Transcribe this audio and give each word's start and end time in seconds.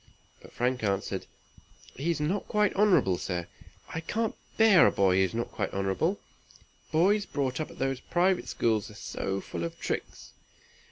But 0.41 0.51
Frank 0.51 0.81
answered, 0.83 1.27
"He 1.95 2.09
is 2.09 2.19
not 2.19 2.47
quite 2.47 2.73
honorable, 2.73 3.19
sir. 3.19 3.45
I 3.89 3.99
can't 3.99 4.33
bear 4.57 4.87
a 4.87 4.91
boy 4.91 5.17
who 5.17 5.21
is 5.21 5.35
not 5.35 5.51
quite 5.51 5.71
honorable. 5.75 6.19
Boys 6.91 7.27
brought 7.27 7.59
up 7.61 7.69
at 7.69 7.77
those 7.77 7.99
private 7.99 8.47
schools 8.49 8.89
are 8.89 8.95
so 8.95 9.39
full 9.41 9.63
of 9.63 9.79
tricks!" 9.79 10.31